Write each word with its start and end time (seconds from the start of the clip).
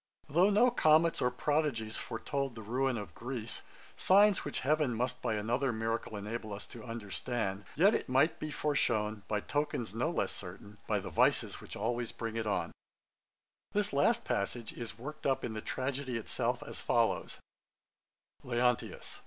'Though 0.27 0.49
no 0.49 0.71
comets 0.71 1.21
or 1.21 1.29
prodigies 1.29 1.95
foretold 1.97 2.55
the 2.55 2.63
ruin 2.63 2.97
of 2.97 3.13
Greece, 3.13 3.61
signs 3.95 4.43
which 4.43 4.61
heaven 4.61 4.95
must 4.95 5.21
by 5.21 5.35
another 5.35 5.71
miracle 5.71 6.17
enable 6.17 6.53
us 6.55 6.65
to 6.65 6.83
understand, 6.83 7.65
yet 7.75 8.09
might 8.09 8.31
it 8.31 8.39
be 8.39 8.49
foreshewn, 8.49 9.21
by 9.27 9.39
tokens 9.41 9.93
no 9.93 10.09
less 10.09 10.31
certain, 10.31 10.79
by 10.87 10.97
the 10.97 11.11
vices 11.11 11.61
which 11.61 11.75
always 11.75 12.11
bring 12.11 12.35
it 12.35 12.47
on_.' 12.47 12.71
This 13.73 13.93
last 13.93 14.25
passage 14.25 14.73
is 14.73 14.97
worked 14.97 15.27
up 15.27 15.43
in 15.45 15.53
the 15.53 15.61
tragedy 15.61 16.17
itself, 16.17 16.63
as 16.63 16.81
follows: 16.81 17.37
LEONTIUS. 18.43 19.19